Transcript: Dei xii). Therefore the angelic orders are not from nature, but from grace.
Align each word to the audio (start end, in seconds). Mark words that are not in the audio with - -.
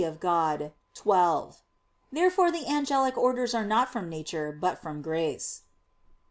Dei 0.01 0.59
xii). 0.97 1.51
Therefore 2.11 2.51
the 2.51 2.65
angelic 2.67 3.15
orders 3.15 3.53
are 3.53 3.63
not 3.63 3.89
from 3.91 4.09
nature, 4.09 4.51
but 4.51 4.81
from 4.81 5.03
grace. 5.03 5.61